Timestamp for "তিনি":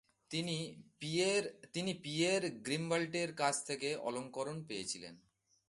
0.31-1.93